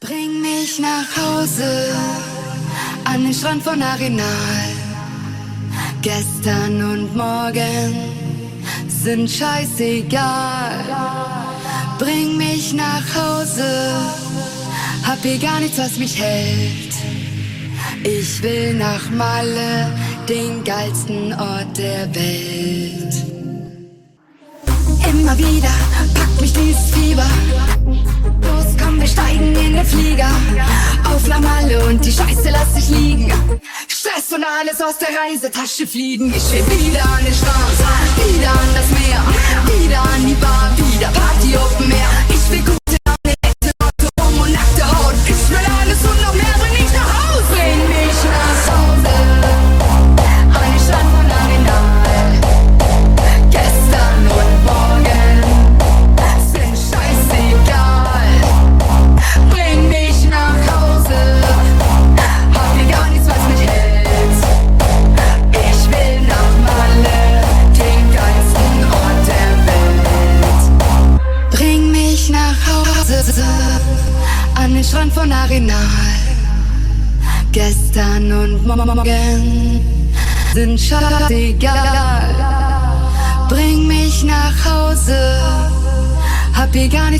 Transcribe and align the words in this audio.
Bring 0.00 0.42
mich 0.42 0.78
nach 0.78 1.16
Hause 1.16 1.92
an 3.04 3.24
den 3.24 3.34
Strand 3.34 3.64
von 3.64 3.82
Arenal. 3.82 4.68
Gestern 6.02 6.80
und 6.84 7.16
morgen 7.16 7.96
sind 8.86 9.28
scheißegal. 9.28 10.84
Bring 11.98 12.36
mich 12.36 12.74
nach 12.74 13.02
Hause, 13.12 13.92
hab 15.02 15.20
hier 15.22 15.38
gar 15.38 15.58
nichts, 15.58 15.78
was 15.78 15.98
mich 15.98 16.16
hält. 16.16 16.94
Ich 18.04 18.40
will 18.40 18.74
nach 18.74 19.10
Malle, 19.10 19.92
den 20.28 20.62
geilsten 20.62 21.32
Ort 21.32 21.76
der 21.76 22.14
Welt. 22.14 23.14
Immer 25.10 25.36
wieder 25.36 25.74
packt 26.14 26.40
mich 26.40 26.52
dieses 26.52 26.90
Fieber. 26.92 27.26
Steigen 29.08 29.56
in 29.56 29.74
den 29.74 29.84
Flieger. 29.84 30.30
Auf 31.04 31.26
nach 31.26 31.40
und 31.88 32.04
die 32.04 32.12
Scheiße 32.12 32.50
lass 32.50 32.76
ich 32.76 32.88
liegen. 32.90 33.32
Stress 33.88 34.32
und 34.32 34.44
alles 34.44 34.80
aus 34.80 34.98
der 34.98 35.08
Reisetasche 35.08 35.86
fliegen. 35.86 36.32
Ich 36.34 36.52
will 36.52 36.78
wieder 36.78 37.04
an 37.04 37.24
den 37.24 37.34
Strand, 37.34 37.78
wieder 38.16 38.50
an 38.50 38.68
das 38.74 38.88
Meer, 38.98 39.22
wieder 39.80 40.02
an 40.02 40.26
die 40.26 40.34
Bar, 40.34 40.72
wieder 40.76 41.08
Party 41.08 41.56
Open 41.56 41.90
Air. 41.90 42.10
Ich 42.30 42.50
will 42.50 42.87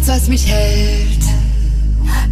was 0.09 0.29
mich 0.29 0.47
hält. 0.47 1.23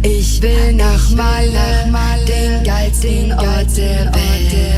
Ich 0.01 0.41
will 0.41 0.73
nach 0.73 1.09
Malle, 1.11 1.85
den 2.27 2.63
geilsten 2.63 3.31
Ort 3.33 3.77
der 3.77 4.11
Welt. 4.13 4.76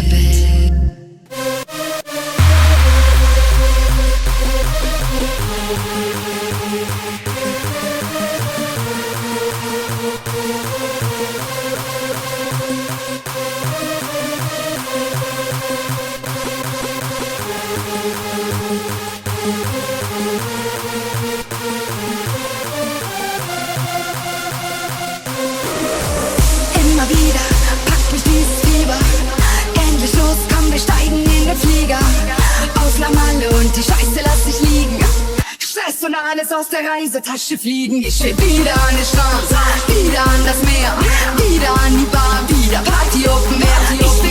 Die 33.80 33.84
Scheiße 33.84 34.20
lass 34.24 34.46
ich 34.48 34.60
liegen. 34.62 35.00
Stress 35.58 36.04
und 36.04 36.16
alles 36.16 36.52
aus 36.52 36.68
der 36.70 36.80
Reisetasche 36.80 37.58
fliegen. 37.58 38.02
Ich 38.04 38.22
will 38.22 38.38
wieder 38.38 38.74
an 38.74 38.96
den 38.96 39.06
Strand, 39.06 39.50
wieder 39.88 40.22
an 40.22 40.46
das 40.46 40.62
Meer, 40.64 40.94
wieder 41.38 41.72
an 41.72 41.98
die 41.98 42.06
Bar, 42.06 42.42
wieder 42.48 42.80
Party 42.80 43.28
Open 43.30 43.62
Air. 43.62 43.80
Ich 44.00 44.29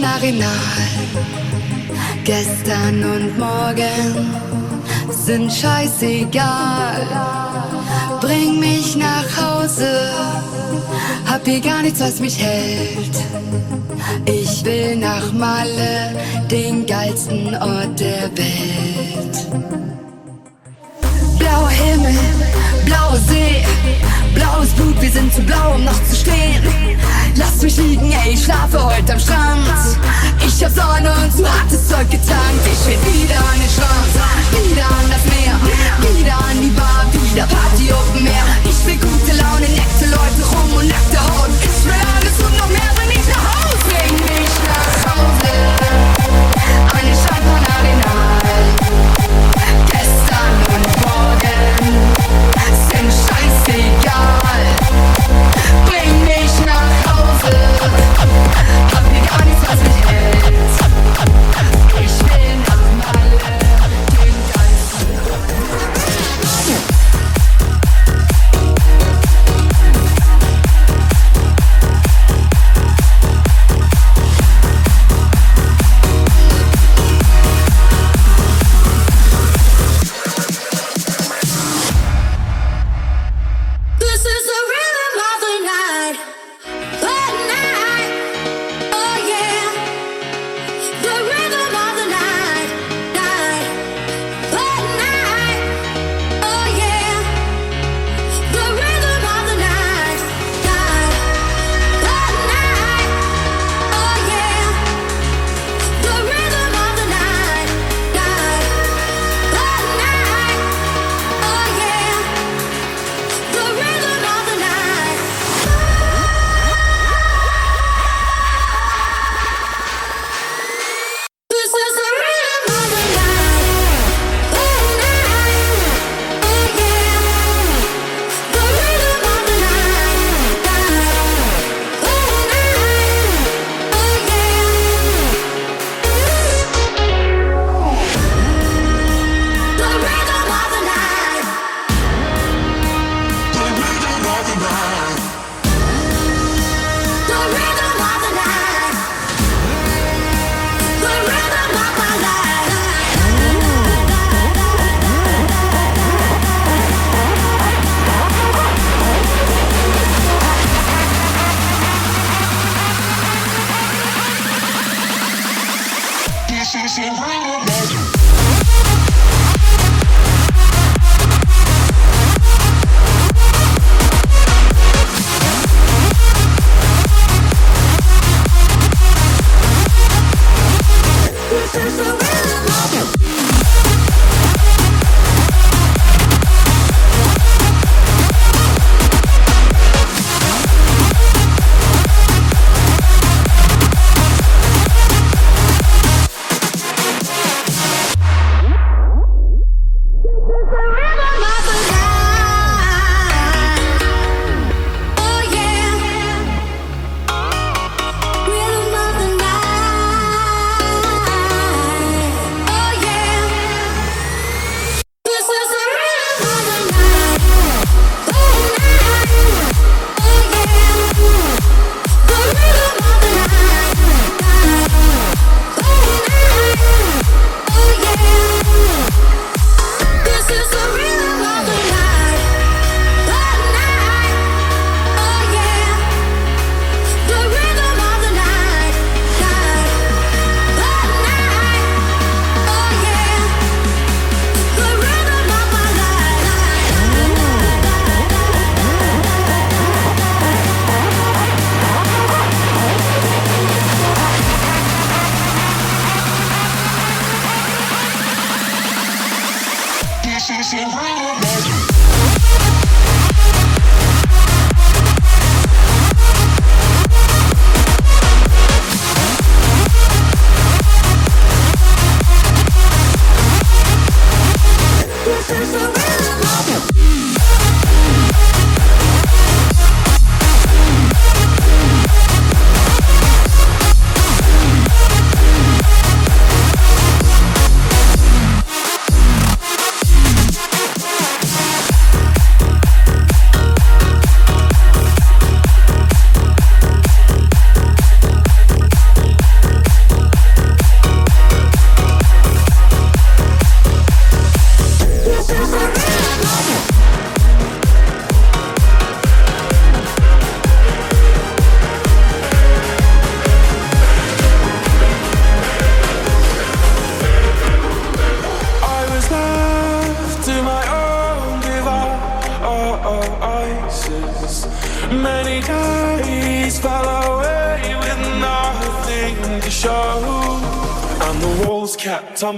von 0.00 0.04
Arenal. 0.04 0.48
Gestern 2.24 3.02
und 3.04 3.38
morgen 3.38 4.34
sind 5.10 5.52
scheißegal. 5.52 7.06
Bring 8.20 8.60
mich 8.60 8.96
nach 8.96 9.24
Hause, 9.36 10.10
hab 11.26 11.44
hier 11.44 11.60
gar 11.60 11.82
nichts, 11.82 12.00
was 12.00 12.20
mich 12.20 12.38
hält. 12.38 13.16
Ich 14.26 14.64
will 14.64 14.96
nach 14.96 15.32
Malle, 15.32 16.16
den 16.50 16.86
geilsten 16.86 17.54
Ort 17.54 17.98
der 17.98 18.30
Welt. 18.36 19.46
Blauer 21.38 21.70
Himmel, 21.70 22.18
blaue 22.84 23.18
See, 23.28 23.64
blaues 24.34 24.70
Blut, 24.70 25.00
wir 25.00 25.10
sind 25.10 25.32
zu 25.34 25.42
blau, 25.42 25.74
um 25.74 25.84
noch 25.84 26.04
zu 26.04 26.16
stehen. 26.16 26.62
Lass 27.36 27.62
mich 27.62 27.76
liegen, 27.76 28.12
ey, 28.12 28.34
ich 28.34 28.44
schlafe 28.44 28.82
heute 28.82 29.12
am 29.12 29.20
Strand. 29.20 29.68
Ich 30.46 30.64
hab 30.64 30.72
Sonne 30.72 31.12
und 31.22 31.32
zu 31.36 31.44
hartes 31.46 31.88
Zeug 31.88 32.10
getankt. 32.10 32.64
Ich 32.64 32.86
will 32.86 32.98
wieder 33.12 33.38
an 33.38 33.58
den 33.60 33.70
Strand, 33.70 34.12
wieder 34.68 34.86
an 34.86 35.06
das 35.10 35.24
Meer, 35.30 35.56
wieder 36.14 36.36
an 36.36 36.60
die 36.60 36.70
Bar, 36.70 37.06
wieder 37.12 37.46
Party 37.46 37.92
Open 37.92 38.26
Air. 38.26 38.44
Ich 38.64 38.86
will 38.86 38.96
gute 38.96 39.36
Laune, 39.36 39.68
nette 39.68 40.06
Leute 40.10 40.42
rum 40.52 40.78
und 40.78 40.88
nackte 40.88 41.20
Haut. 41.20 41.50
Ich 41.60 41.84
will 41.84 41.92
alles 41.92 42.36
und 42.44 42.58
noch 42.58 42.68
mehr, 42.68 42.90
wenn 42.96 43.10
ich 43.10 43.26
nach 43.28 43.44
Hause. 43.54 43.76
Bring 43.88 44.14
mich 44.14 44.54
nach 44.66 45.14
Hause, 45.16 45.79
see 53.50 53.90
God. 54.04 54.79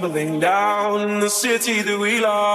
tumbling 0.02 0.40
down 0.40 1.20
the 1.20 1.30
city 1.30 1.80
that 1.80 1.96
we 1.98 2.20
love. 2.20 2.51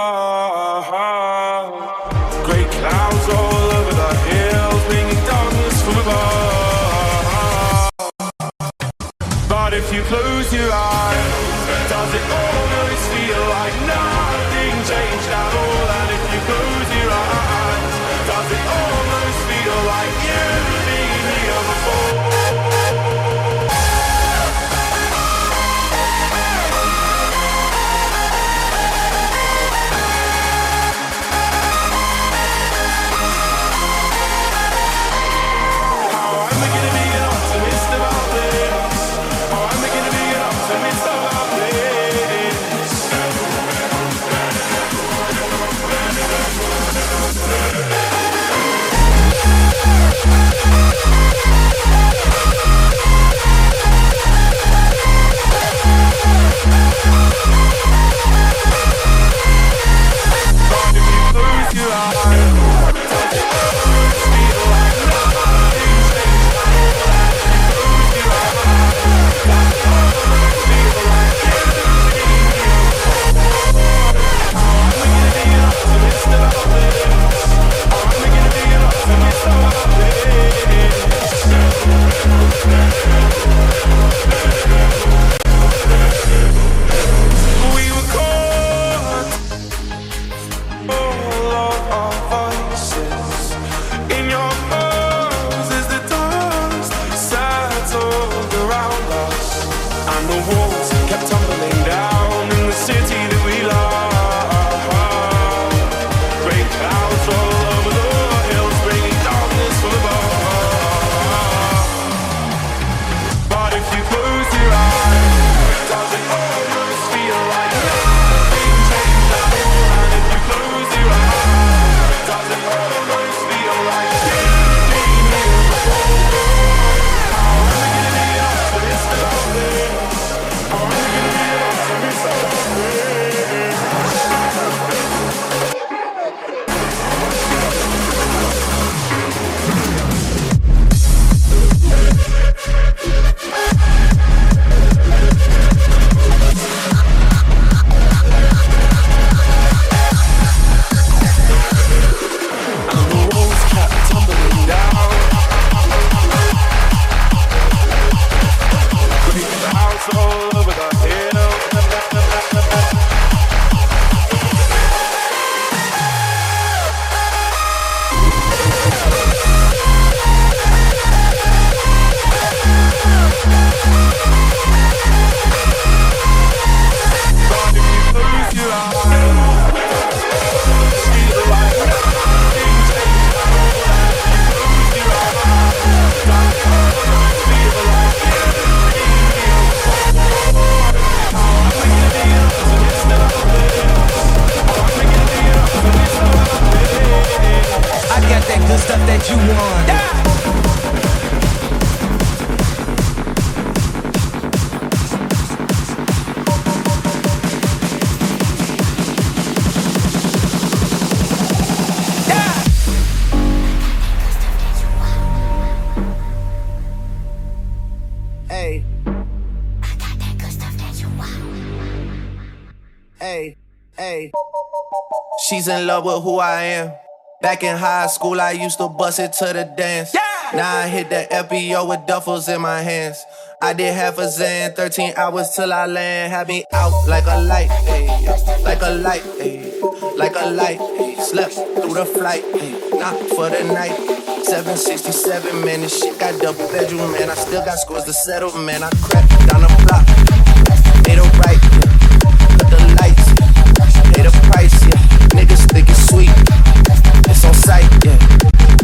She's 225.48 225.66
in 225.66 225.86
love 225.86 226.04
with 226.04 226.22
who 226.24 226.40
I 226.40 226.62
am. 226.62 226.92
Back 227.40 227.62
in 227.62 227.74
high 227.74 228.06
school, 228.08 228.38
I 228.38 228.50
used 228.52 228.76
to 228.78 228.88
bust 228.88 229.18
it 229.18 229.32
to 229.34 229.46
the 229.46 229.64
dance. 229.78 230.12
Yeah. 230.12 230.20
Now 230.52 230.76
I 230.76 230.88
hit 230.88 231.08
the 231.08 231.26
FBO 231.30 231.88
with 231.88 232.00
duffels 232.00 232.54
in 232.54 232.60
my 232.60 232.82
hands. 232.82 233.24
I 233.62 233.72
did 233.72 233.94
half 233.94 234.18
a 234.18 234.28
zan, 234.28 234.74
13 234.74 235.14
hours 235.16 235.48
till 235.56 235.72
I 235.72 235.86
land. 235.86 236.32
Had 236.32 236.48
me 236.48 236.64
out 236.74 236.92
like 237.08 237.24
a 237.26 237.40
light, 237.40 237.70
ayy, 237.70 238.62
like 238.62 238.82
a 238.82 238.90
light, 238.90 239.22
ayy, 239.40 240.18
like 240.18 240.34
a 240.36 240.50
light. 240.50 240.80
Ayy. 240.80 241.18
Slept 241.18 241.54
through 241.54 241.94
the 241.94 242.04
flight, 242.04 242.44
ayy, 242.44 242.98
not 242.98 243.16
for 243.30 243.48
the 243.48 243.64
night. 243.72 243.96
767, 244.44 245.64
man, 245.64 245.80
this 245.80 245.98
shit 245.98 246.18
got 246.18 246.38
double 246.42 246.68
bedroom, 246.68 247.12
man. 247.12 247.30
I 247.30 247.34
still 247.34 247.64
got 247.64 247.78
scores 247.78 248.04
to 248.04 248.12
settle, 248.12 248.52
man. 248.58 248.82
I 248.82 248.90
crept 249.00 249.28
down 249.48 249.62
the 249.62 249.77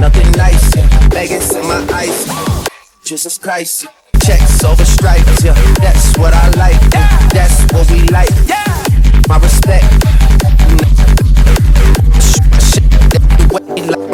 nothing 0.04 0.30
nice. 0.32 0.76
Yeah. 0.76 0.86
Vegas 1.16 1.54
in 1.54 1.64
my 1.66 1.80
eyes. 1.94 2.28
Jesus 3.04 3.38
Christ. 3.38 3.86
Checks 4.22 4.62
over 4.62 4.84
stripes. 4.84 5.42
Yeah. 5.42 5.56
That's 5.80 6.12
what 6.18 6.34
I 6.34 6.44
like. 6.60 6.76
Yeah. 6.92 7.08
That's 7.32 7.56
what 7.72 7.90
we 7.90 8.00
like. 8.12 8.28
Yeah. 8.44 8.68
My 9.28 9.38
respect. 9.38 9.88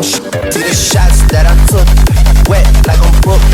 See 0.07 0.63
the 0.63 0.75
shots 0.91 1.27
that 1.33 1.47
I 1.51 1.55
took, 1.73 1.89
wet 2.49 2.67
like 2.87 3.03
on 3.03 3.15
Brooke, 3.27 3.49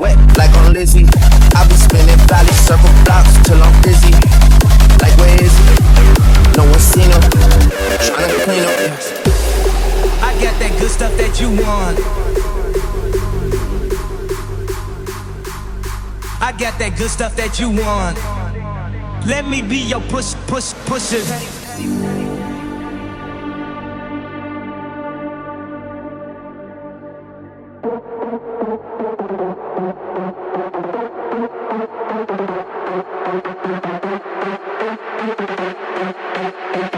wet 0.00 0.18
like 0.36 0.54
on 0.58 0.72
Lizzie. 0.72 1.06
I 1.54 1.62
be 1.68 1.74
spinning 1.74 2.18
valley 2.26 2.56
circle 2.66 2.90
blocks 3.04 3.38
till 3.46 3.62
I'm 3.62 3.74
dizzy. 3.82 4.14
Like 5.02 5.14
where 5.22 5.38
is 5.38 5.54
he? 5.54 5.66
No 6.58 6.64
one 6.66 6.80
seen 6.80 7.10
him. 7.14 7.22
Tryna 8.02 8.42
clean 8.42 8.64
up 8.64 9.25
got 10.42 10.58
that 10.58 10.78
good 10.78 10.90
stuff 10.90 11.16
that 11.16 11.40
you 11.40 11.50
want. 11.50 11.98
I 16.40 16.52
got 16.52 16.78
that 16.78 16.96
good 16.96 17.10
stuff 17.10 17.34
that 17.36 17.58
you 17.58 17.70
want. 17.70 18.16
Let 19.26 19.48
me 19.48 19.62
be 19.62 19.78
your 19.78 20.00
push, 20.02 20.34
push, 20.46 20.72
pusher. 20.86 21.22
Thank 36.72 36.95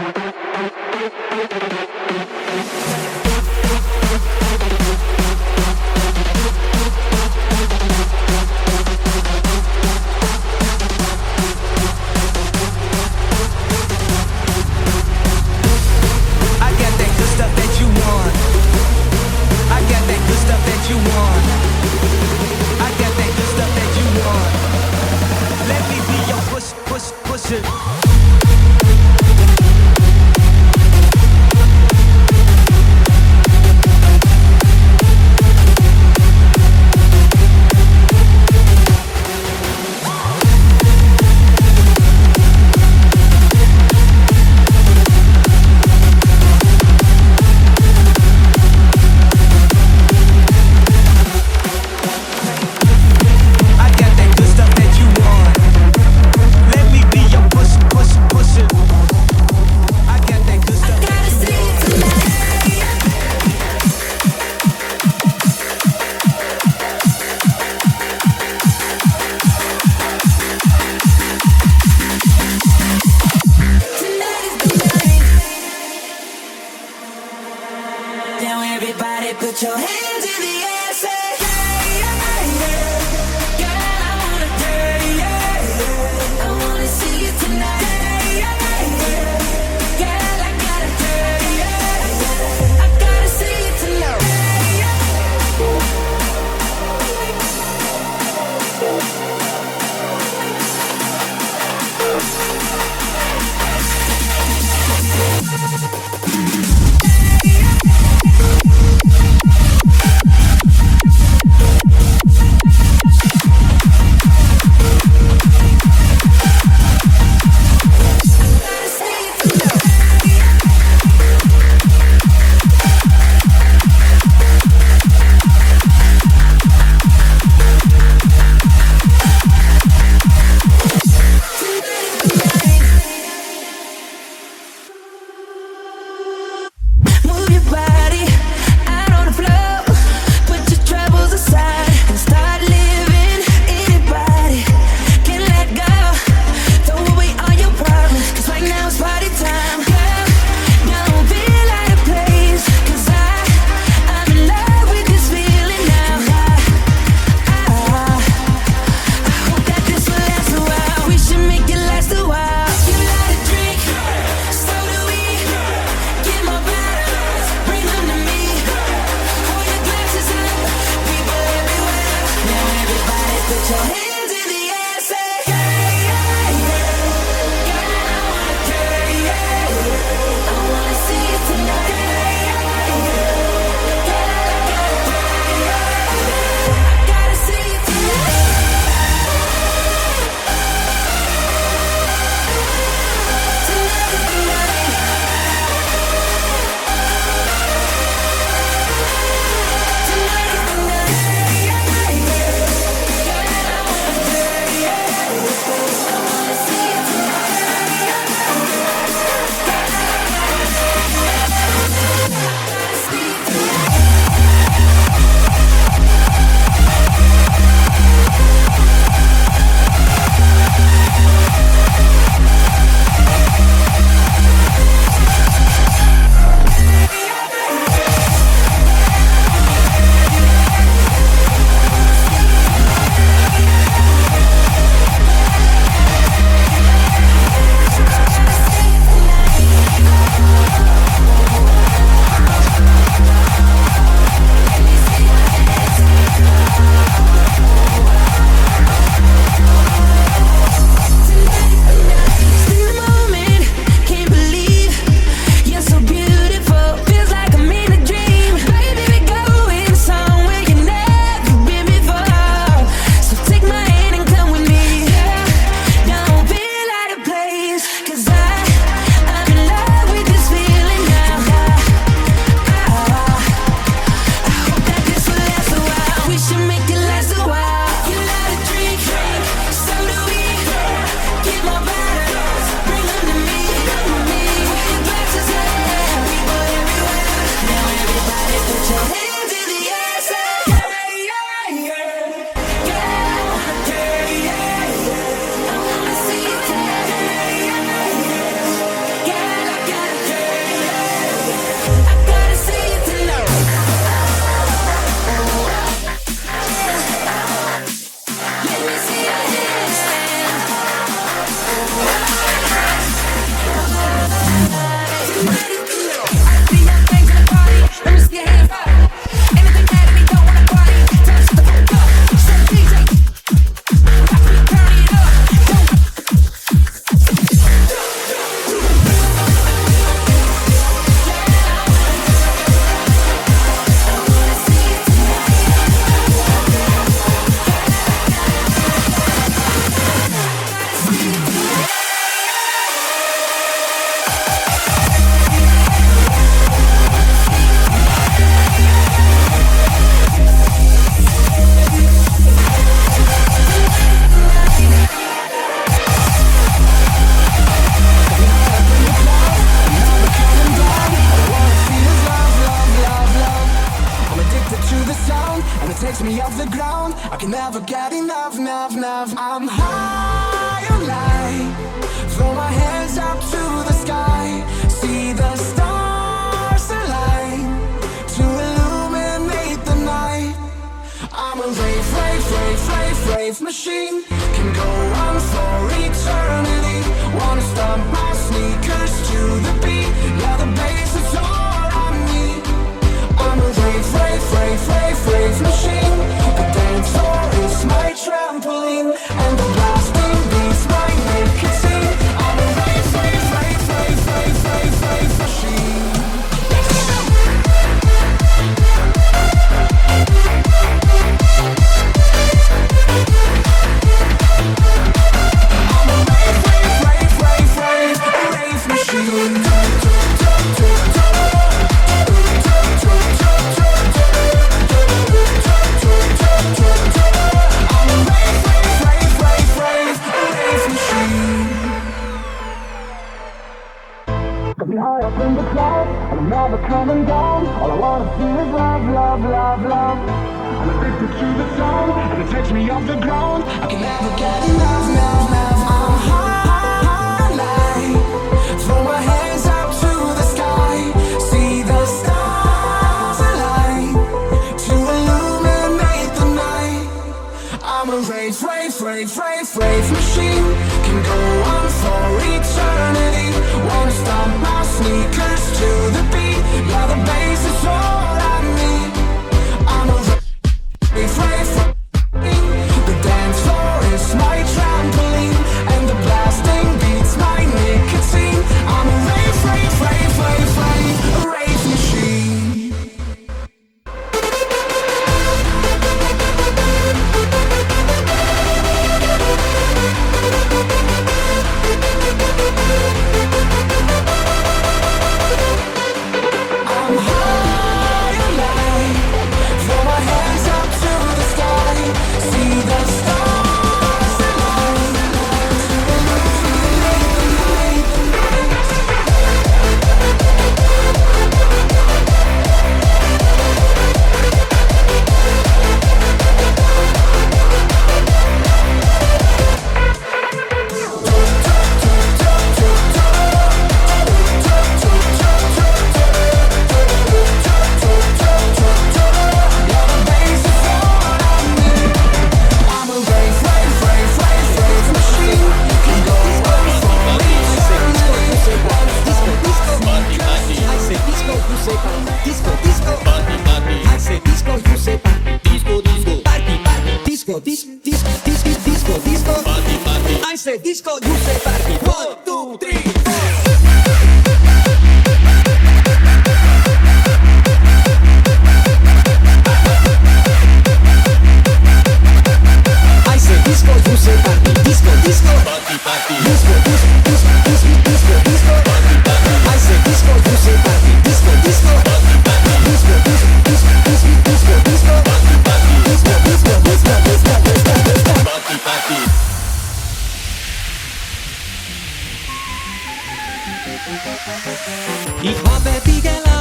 Ich 585.41 585.57
habe 585.69 586.01
die 586.05 586.21
Gleise, 586.21 586.58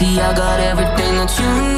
See, 0.00 0.18
I 0.18 0.34
got 0.34 0.60
everything 0.60 1.14
that 1.16 1.38
you 1.38 1.62
need. 1.62 1.69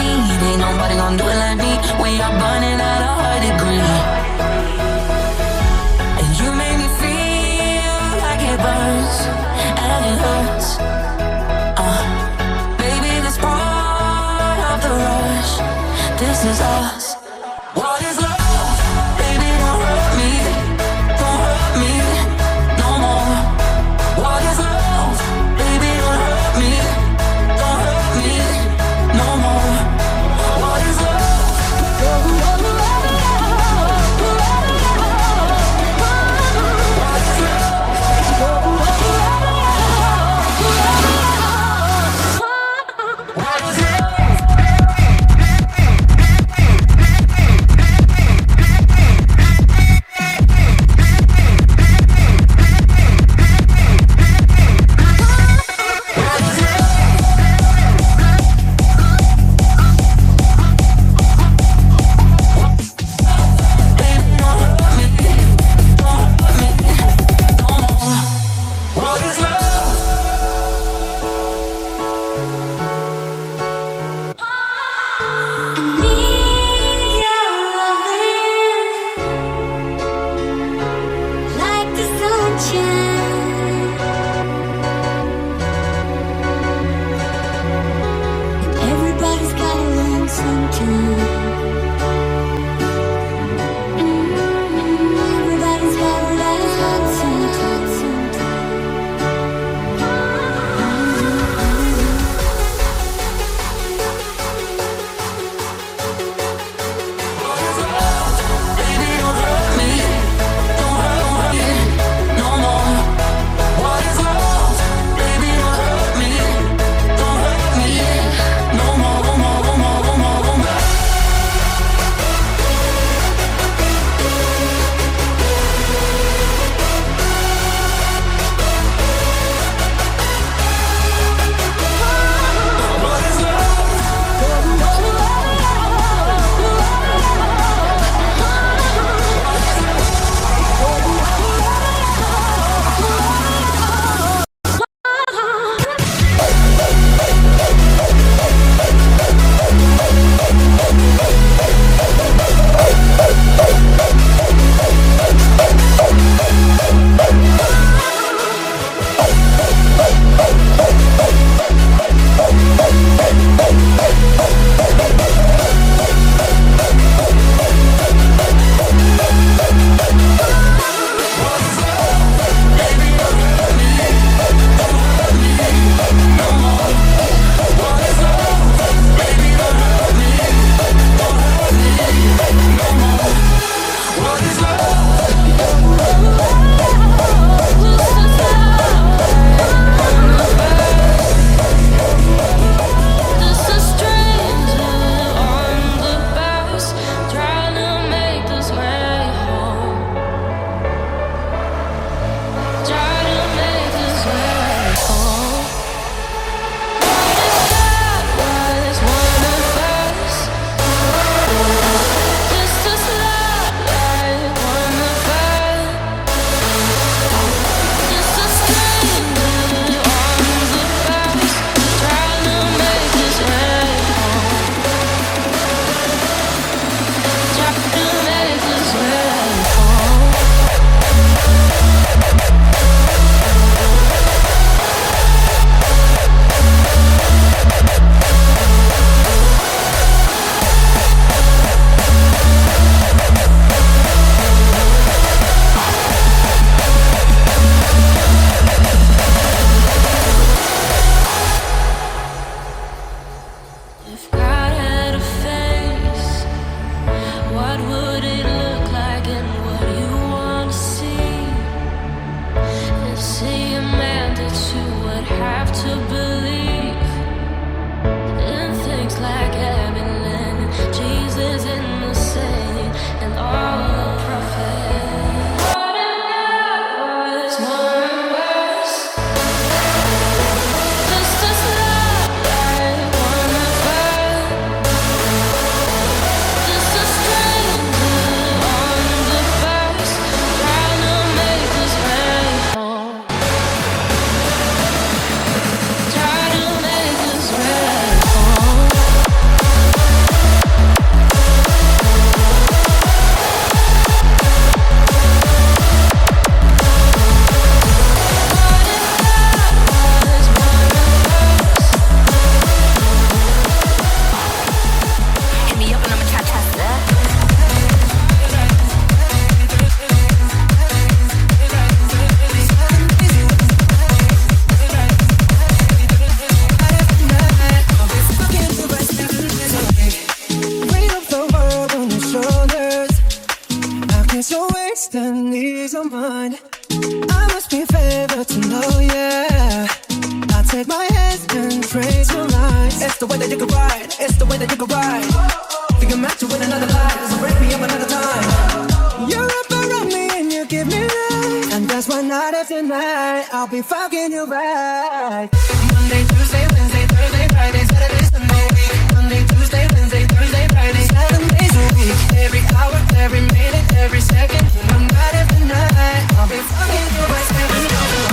I'll 353.51 353.67
be 353.67 353.83
fucking 353.83 354.31
you 354.31 354.45
right. 354.47 355.49
Monday, 355.95 356.25
Tuesday, 356.29 356.67
Wednesday, 356.75 357.07
Thursday, 357.07 357.47
Friday, 357.49 357.85
Saturday, 357.87 358.25
Sunday, 358.31 358.67
week. 358.77 359.13
Monday, 359.15 359.47
Tuesday, 359.47 359.87
Wednesday, 359.95 360.27
Thursday, 360.27 360.67
Friday, 360.69 361.05
seven 361.09 361.49
days 361.49 361.75
a 361.75 361.87
week. 361.97 362.19
Every 362.39 362.61
hour, 362.77 362.99
every 363.17 363.41
minute, 363.41 363.93
every 363.97 364.21
second, 364.21 364.65
and 364.65 364.91
I'm 364.93 365.07
not 365.09 365.35
every 365.35 365.65
night. 365.67 366.27
I'll 366.37 366.49
be 366.49 366.57
fucking 366.61 367.09
you 367.17 367.25
right, 367.25 367.47
seven 367.49 367.83
days 367.83 367.93
a 367.93 368.23
week. 368.23 368.32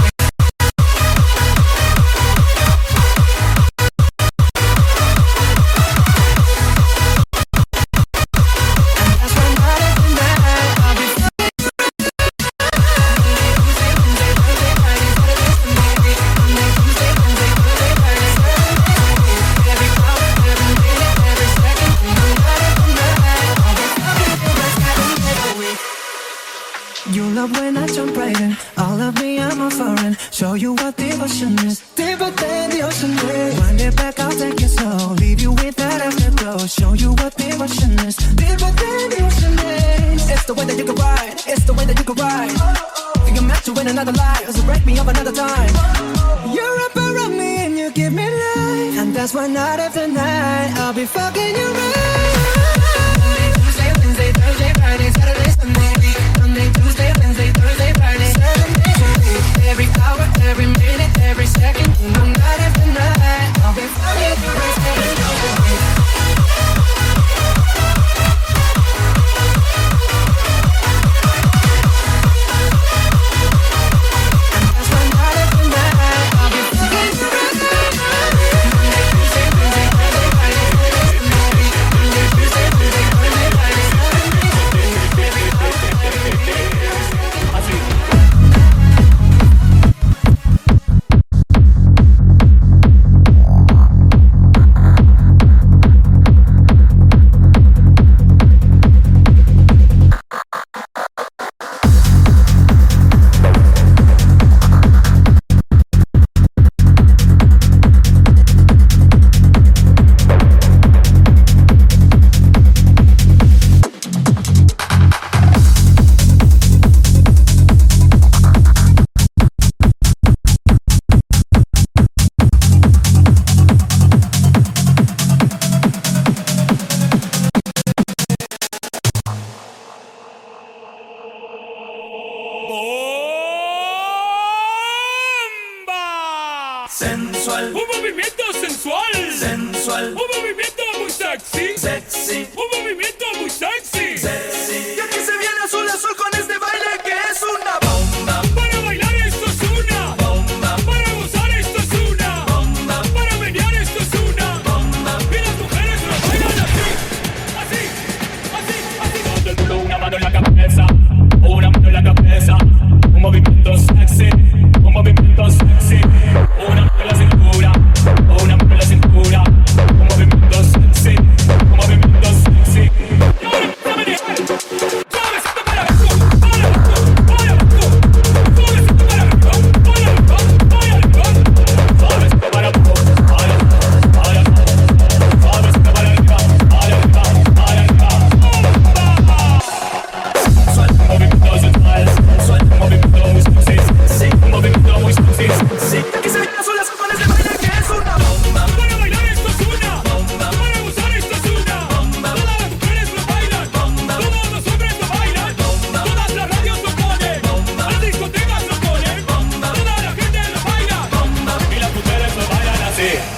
be 51.00 51.06
fucking 51.06 51.56
you 51.56 51.69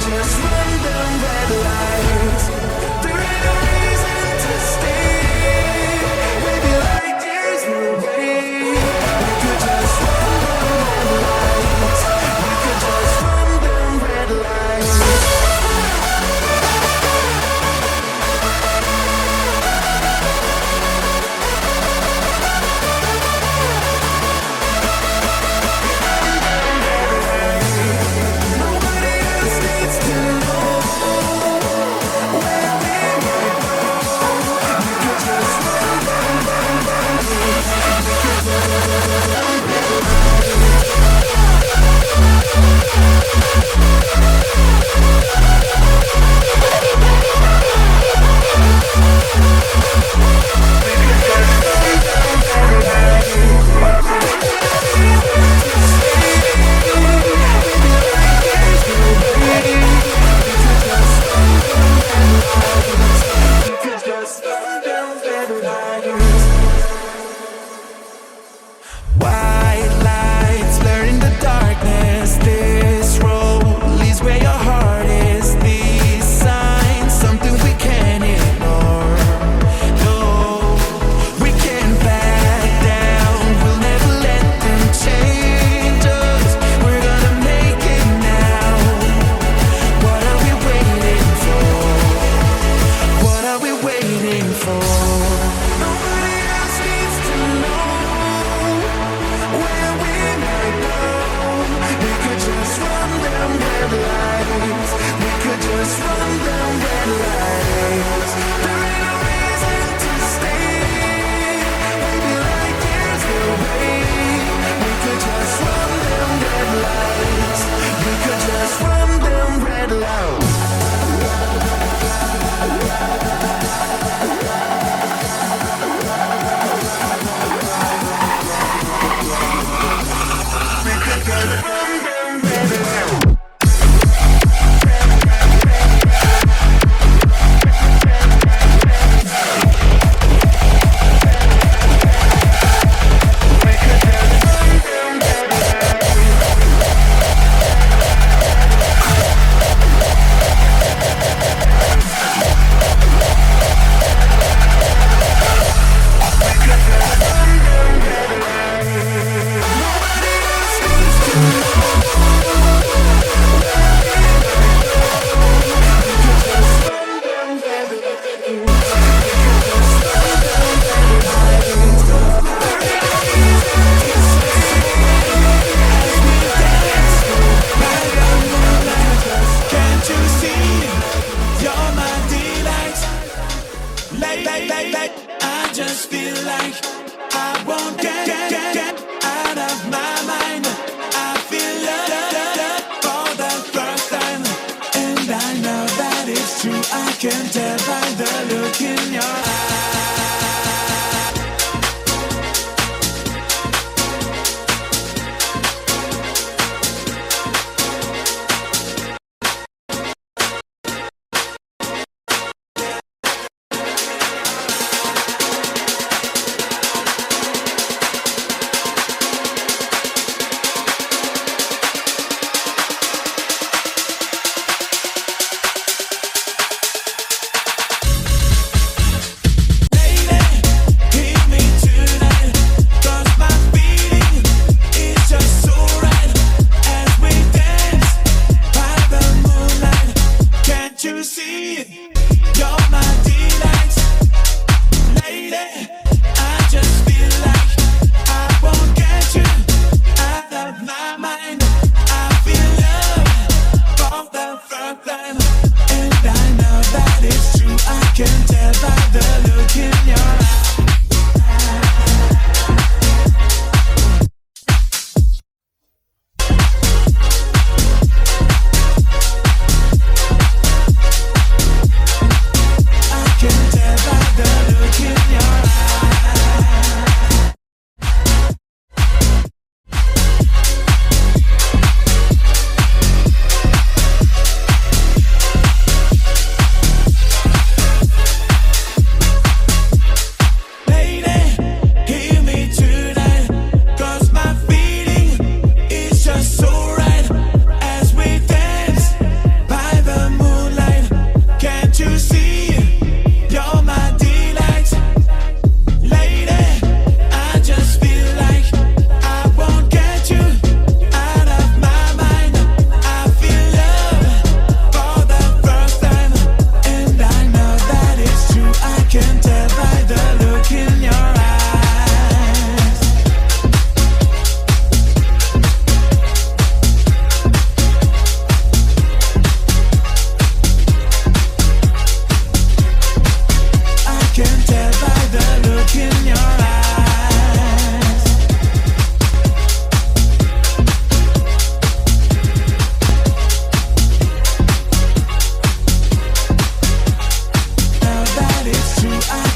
just 0.00 0.42
let 0.44 0.81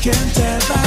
can't 0.07 0.39
ever 0.39 0.86